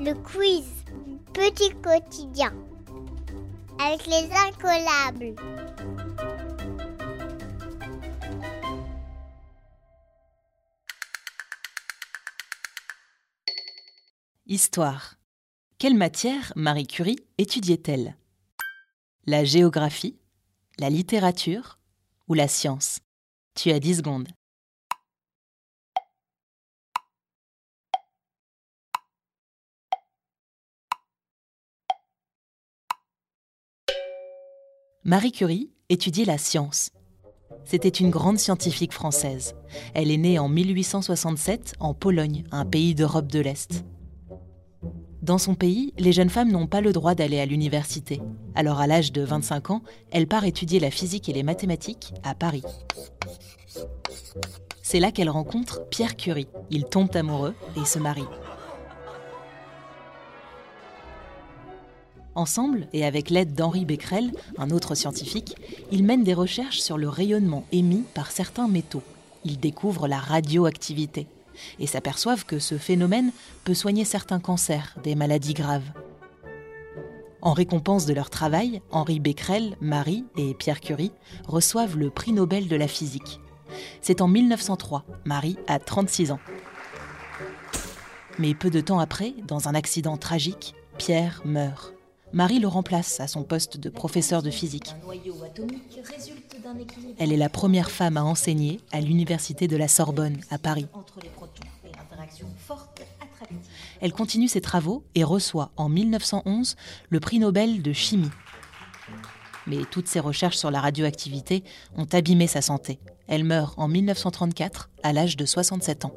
Le 0.00 0.14
quiz. 0.14 0.64
Petit 1.34 1.70
quotidien. 1.82 2.54
Avec 3.80 4.06
les 4.06 4.30
incollables. 4.32 5.34
Histoire. 14.46 15.16
Quelle 15.78 15.94
matière 15.94 16.52
Marie 16.54 16.86
Curie 16.86 17.18
étudiait-elle? 17.36 18.16
La 19.26 19.44
géographie, 19.44 20.16
la 20.78 20.90
littérature 20.90 21.80
ou 22.28 22.34
la 22.34 22.46
science? 22.46 23.00
Tu 23.56 23.72
as 23.72 23.80
10 23.80 23.96
secondes. 23.96 24.28
Marie 35.08 35.32
Curie 35.32 35.70
étudiait 35.88 36.26
la 36.26 36.36
science. 36.36 36.90
C'était 37.64 37.88
une 37.88 38.10
grande 38.10 38.38
scientifique 38.38 38.92
française. 38.92 39.54
Elle 39.94 40.10
est 40.10 40.18
née 40.18 40.38
en 40.38 40.50
1867 40.50 41.76
en 41.80 41.94
Pologne, 41.94 42.44
un 42.50 42.66
pays 42.66 42.94
d'Europe 42.94 43.32
de 43.32 43.40
l'Est. 43.40 43.86
Dans 45.22 45.38
son 45.38 45.54
pays, 45.54 45.94
les 45.96 46.12
jeunes 46.12 46.28
femmes 46.28 46.52
n'ont 46.52 46.66
pas 46.66 46.82
le 46.82 46.92
droit 46.92 47.14
d'aller 47.14 47.40
à 47.40 47.46
l'université. 47.46 48.20
Alors 48.54 48.80
à 48.80 48.86
l'âge 48.86 49.10
de 49.10 49.22
25 49.22 49.70
ans, 49.70 49.82
elle 50.10 50.26
part 50.26 50.44
étudier 50.44 50.78
la 50.78 50.90
physique 50.90 51.30
et 51.30 51.32
les 51.32 51.42
mathématiques 51.42 52.12
à 52.22 52.34
Paris. 52.34 52.64
C'est 54.82 55.00
là 55.00 55.10
qu'elle 55.10 55.30
rencontre 55.30 55.88
Pierre 55.88 56.16
Curie. 56.16 56.48
Ils 56.68 56.84
tombent 56.84 57.16
amoureux 57.16 57.54
et 57.80 57.86
se 57.86 57.98
marient. 57.98 58.28
Ensemble, 62.38 62.86
et 62.92 63.04
avec 63.04 63.30
l'aide 63.30 63.56
d'Henri 63.56 63.84
Becquerel, 63.84 64.30
un 64.58 64.70
autre 64.70 64.94
scientifique, 64.94 65.56
ils 65.90 66.04
mènent 66.04 66.22
des 66.22 66.34
recherches 66.34 66.78
sur 66.78 66.96
le 66.96 67.08
rayonnement 67.08 67.64
émis 67.72 68.04
par 68.14 68.30
certains 68.30 68.68
métaux. 68.68 69.02
Ils 69.44 69.58
découvrent 69.58 70.06
la 70.06 70.20
radioactivité 70.20 71.26
et 71.80 71.88
s'aperçoivent 71.88 72.44
que 72.44 72.60
ce 72.60 72.78
phénomène 72.78 73.32
peut 73.64 73.74
soigner 73.74 74.04
certains 74.04 74.38
cancers, 74.38 74.94
des 75.02 75.16
maladies 75.16 75.52
graves. 75.52 75.90
En 77.42 77.54
récompense 77.54 78.06
de 78.06 78.14
leur 78.14 78.30
travail, 78.30 78.82
Henri 78.92 79.18
Becquerel, 79.18 79.76
Marie 79.80 80.24
et 80.36 80.54
Pierre 80.54 80.80
Curie 80.80 81.10
reçoivent 81.48 81.98
le 81.98 82.08
prix 82.08 82.32
Nobel 82.32 82.68
de 82.68 82.76
la 82.76 82.86
physique. 82.86 83.40
C'est 84.00 84.20
en 84.20 84.28
1903, 84.28 85.04
Marie 85.24 85.58
a 85.66 85.80
36 85.80 86.30
ans. 86.30 86.40
Mais 88.38 88.54
peu 88.54 88.70
de 88.70 88.80
temps 88.80 89.00
après, 89.00 89.34
dans 89.48 89.66
un 89.66 89.74
accident 89.74 90.16
tragique, 90.16 90.76
Pierre 90.98 91.42
meurt. 91.44 91.97
Marie 92.32 92.58
le 92.58 92.68
remplace 92.68 93.20
à 93.20 93.26
son 93.26 93.42
poste 93.42 93.78
de 93.78 93.88
professeur 93.88 94.42
de 94.42 94.50
physique. 94.50 94.94
Elle 97.18 97.32
est 97.32 97.38
la 97.38 97.48
première 97.48 97.90
femme 97.90 98.16
à 98.16 98.24
enseigner 98.24 98.80
à 98.92 99.00
l'université 99.00 99.68
de 99.68 99.76
la 99.76 99.88
Sorbonne 99.88 100.36
à 100.50 100.58
Paris. 100.58 100.86
Elle 104.00 104.12
continue 104.12 104.48
ses 104.48 104.60
travaux 104.60 105.04
et 105.14 105.24
reçoit 105.24 105.70
en 105.76 105.88
1911 105.88 106.76
le 107.08 107.20
prix 107.20 107.38
Nobel 107.38 107.82
de 107.82 107.92
chimie. 107.92 108.30
Mais 109.66 109.84
toutes 109.90 110.08
ses 110.08 110.20
recherches 110.20 110.56
sur 110.56 110.70
la 110.70 110.80
radioactivité 110.80 111.64
ont 111.96 112.06
abîmé 112.12 112.46
sa 112.46 112.62
santé. 112.62 112.98
Elle 113.26 113.44
meurt 113.44 113.74
en 113.78 113.88
1934 113.88 114.88
à 115.02 115.12
l'âge 115.12 115.36
de 115.36 115.44
67 115.44 116.06
ans. 116.06 116.14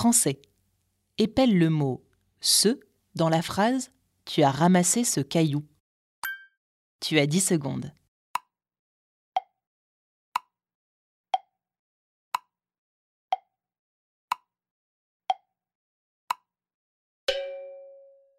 Français. 0.00 0.40
Épelle 1.18 1.58
le 1.58 1.68
mot 1.68 2.02
ce 2.40 2.80
dans 3.16 3.28
la 3.28 3.42
phrase 3.42 3.90
Tu 4.24 4.42
as 4.42 4.50
ramassé 4.50 5.04
ce 5.04 5.20
caillou. 5.20 5.62
Tu 7.00 7.18
as 7.18 7.26
10 7.26 7.40
secondes. 7.42 7.92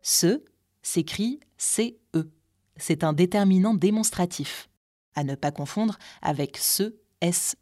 Ce 0.01 0.43
s'écrit 0.81 1.41
CE. 1.59 1.93
C'est 2.75 3.03
un 3.03 3.13
déterminant 3.13 3.75
démonstratif, 3.75 4.67
à 5.13 5.23
ne 5.23 5.35
pas 5.35 5.51
confondre 5.51 5.99
avec 6.23 6.57
ce 6.57 6.95
SE, 7.21 7.55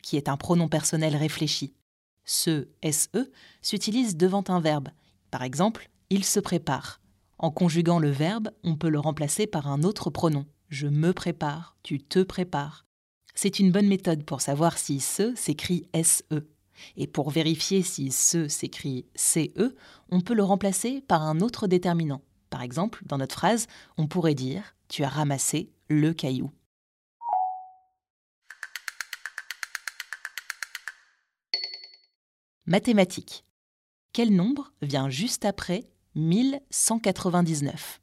qui 0.00 0.16
est 0.16 0.28
un 0.28 0.36
pronom 0.36 0.68
personnel 0.68 1.16
réfléchi. 1.16 1.74
Ce 2.24 2.68
SE 2.90 3.30
s'utilise 3.60 4.16
devant 4.16 4.44
un 4.48 4.60
verbe. 4.60 4.88
Par 5.30 5.42
exemple, 5.42 5.90
il 6.10 6.24
se 6.24 6.40
prépare. 6.40 7.00
En 7.38 7.50
conjuguant 7.50 7.98
le 7.98 8.10
verbe, 8.10 8.50
on 8.62 8.76
peut 8.76 8.88
le 8.88 9.00
remplacer 9.00 9.46
par 9.46 9.66
un 9.66 9.82
autre 9.82 10.10
pronom. 10.10 10.46
Je 10.68 10.86
me 10.86 11.12
prépare, 11.12 11.76
tu 11.82 11.98
te 11.98 12.22
prépares. 12.22 12.86
C'est 13.34 13.58
une 13.58 13.72
bonne 13.72 13.88
méthode 13.88 14.24
pour 14.24 14.40
savoir 14.40 14.78
si 14.78 15.00
ce 15.00 15.34
s'écrit 15.34 15.88
SE. 16.02 16.46
Et 16.96 17.06
pour 17.06 17.30
vérifier 17.30 17.82
si 17.82 18.10
ce 18.10 18.48
s'écrit 18.48 19.06
CE, 19.14 19.74
on 20.10 20.20
peut 20.20 20.34
le 20.34 20.42
remplacer 20.42 21.00
par 21.00 21.22
un 21.22 21.40
autre 21.40 21.66
déterminant. 21.66 22.22
Par 22.50 22.62
exemple, 22.62 23.02
dans 23.06 23.18
notre 23.18 23.34
phrase, 23.34 23.66
on 23.96 24.06
pourrait 24.06 24.34
dire 24.34 24.76
Tu 24.88 25.04
as 25.04 25.08
ramassé 25.08 25.70
le 25.88 26.12
caillou. 26.12 26.50
Mathématiques. 32.66 33.44
Quel 34.12 34.32
nombre 34.32 34.72
vient 34.82 35.10
juste 35.10 35.44
après 35.44 35.90
1199 36.14 38.00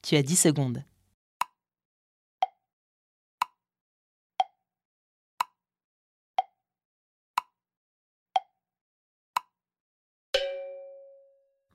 Tu 0.00 0.14
as 0.14 0.22
10 0.22 0.36
secondes. 0.36 0.84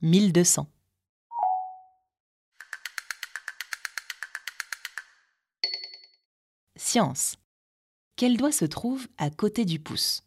1200. 0.00 0.66
Science. 6.76 7.36
Quel 8.16 8.38
doigt 8.38 8.52
se 8.52 8.64
trouve 8.64 9.06
à 9.18 9.28
côté 9.28 9.66
du 9.66 9.80
pouce? 9.80 10.24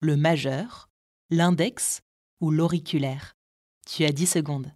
Le 0.00 0.16
majeur, 0.16 0.88
l'index 1.28 2.02
ou 2.40 2.52
l'auriculaire 2.52 3.34
Tu 3.84 4.04
as 4.04 4.12
10 4.12 4.28
secondes. 4.28 4.72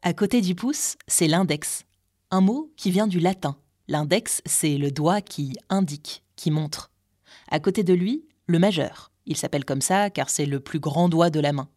À 0.00 0.14
côté 0.14 0.40
du 0.40 0.54
pouce, 0.54 0.96
c'est 1.06 1.28
l'index, 1.28 1.84
un 2.30 2.40
mot 2.40 2.72
qui 2.78 2.90
vient 2.90 3.06
du 3.06 3.20
latin. 3.20 3.58
L'index, 3.88 4.40
c'est 4.46 4.78
le 4.78 4.90
doigt 4.90 5.20
qui 5.20 5.54
indique, 5.68 6.24
qui 6.34 6.50
montre. 6.50 6.90
À 7.50 7.60
côté 7.60 7.84
de 7.84 7.92
lui, 7.92 8.26
le 8.46 8.58
majeur. 8.58 9.12
Il 9.26 9.36
s'appelle 9.36 9.66
comme 9.66 9.82
ça 9.82 10.08
car 10.08 10.30
c'est 10.30 10.46
le 10.46 10.60
plus 10.60 10.80
grand 10.80 11.10
doigt 11.10 11.28
de 11.28 11.40
la 11.40 11.52
main. 11.52 11.68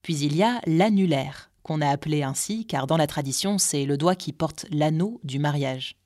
Puis 0.00 0.16
il 0.16 0.34
y 0.34 0.42
a 0.42 0.62
l'annulaire, 0.64 1.50
qu'on 1.64 1.80
a 1.80 1.88
appelé 1.88 2.22
ainsi 2.22 2.66
car 2.66 2.86
dans 2.86 2.96
la 2.96 3.08
tradition, 3.08 3.58
c'est 3.58 3.86
le 3.86 3.96
doigt 3.96 4.14
qui 4.14 4.32
porte 4.32 4.66
l'anneau 4.70 5.20
du 5.24 5.40
mariage. 5.40 5.96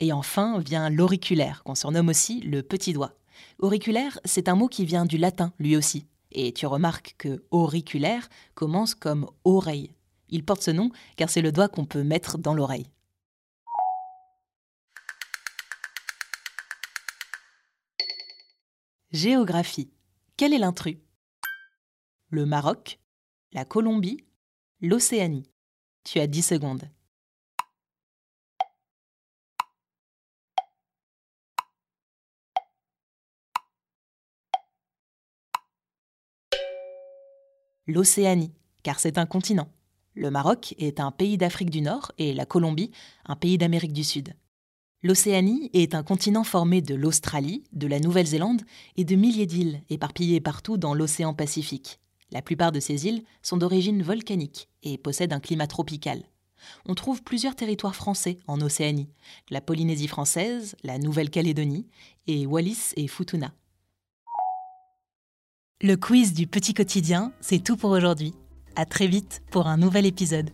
Et 0.00 0.12
enfin 0.12 0.58
vient 0.58 0.90
l'auriculaire, 0.90 1.62
qu'on 1.62 1.76
surnomme 1.76 2.08
aussi 2.08 2.40
le 2.40 2.62
petit 2.62 2.92
doigt. 2.92 3.12
Auriculaire, 3.58 4.18
c'est 4.24 4.48
un 4.48 4.56
mot 4.56 4.66
qui 4.66 4.84
vient 4.84 5.04
du 5.04 5.18
latin, 5.18 5.52
lui 5.58 5.76
aussi. 5.76 6.06
Et 6.32 6.52
tu 6.52 6.66
remarques 6.66 7.14
que 7.18 7.44
auriculaire 7.52 8.28
commence 8.54 8.94
comme 8.94 9.28
oreille. 9.44 9.94
Il 10.30 10.44
porte 10.44 10.62
ce 10.62 10.72
nom 10.72 10.90
car 11.16 11.30
c'est 11.30 11.42
le 11.42 11.52
doigt 11.52 11.68
qu'on 11.68 11.84
peut 11.84 12.02
mettre 12.02 12.38
dans 12.38 12.54
l'oreille. 12.54 12.88
Géographie. 19.12 19.92
Quel 20.36 20.52
est 20.52 20.58
l'intrus? 20.58 20.96
Le 22.30 22.46
Maroc, 22.46 22.98
la 23.52 23.64
Colombie, 23.64 24.24
l'Océanie. 24.80 25.50
Tu 26.04 26.18
as 26.18 26.26
10 26.26 26.42
secondes. 26.42 26.88
L'Océanie, 37.86 38.52
car 38.82 38.98
c'est 38.98 39.18
un 39.18 39.26
continent. 39.26 39.68
Le 40.14 40.30
Maroc 40.30 40.74
est 40.78 41.00
un 41.00 41.10
pays 41.10 41.36
d'Afrique 41.36 41.70
du 41.70 41.82
Nord 41.82 42.12
et 42.18 42.32
la 42.32 42.46
Colombie 42.46 42.90
un 43.26 43.36
pays 43.36 43.58
d'Amérique 43.58 43.92
du 43.92 44.04
Sud. 44.04 44.34
L'Océanie 45.02 45.70
est 45.74 45.94
un 45.94 46.02
continent 46.02 46.44
formé 46.44 46.80
de 46.80 46.94
l'Australie, 46.94 47.64
de 47.72 47.86
la 47.86 48.00
Nouvelle-Zélande 48.00 48.62
et 48.96 49.04
de 49.04 49.16
milliers 49.16 49.44
d'îles 49.44 49.82
éparpillées 49.90 50.40
partout 50.40 50.78
dans 50.78 50.94
l'océan 50.94 51.34
Pacifique. 51.34 52.00
La 52.34 52.42
plupart 52.42 52.72
de 52.72 52.80
ces 52.80 53.06
îles 53.06 53.22
sont 53.42 53.56
d'origine 53.56 54.02
volcanique 54.02 54.68
et 54.82 54.98
possèdent 54.98 55.32
un 55.32 55.40
climat 55.40 55.68
tropical. 55.68 56.24
On 56.86 56.94
trouve 56.94 57.22
plusieurs 57.22 57.54
territoires 57.54 57.94
français 57.94 58.38
en 58.48 58.60
Océanie, 58.60 59.08
la 59.50 59.60
Polynésie 59.60 60.08
française, 60.08 60.74
la 60.82 60.98
Nouvelle-Calédonie 60.98 61.86
et 62.26 62.44
Wallis 62.44 62.92
et 62.96 63.06
Futuna. 63.06 63.54
Le 65.80 65.96
quiz 65.96 66.32
du 66.32 66.46
petit 66.46 66.74
quotidien, 66.74 67.32
c'est 67.40 67.62
tout 67.62 67.76
pour 67.76 67.90
aujourd'hui. 67.90 68.34
À 68.74 68.84
très 68.84 69.06
vite 69.06 69.42
pour 69.50 69.68
un 69.68 69.76
nouvel 69.76 70.04
épisode. 70.04 70.50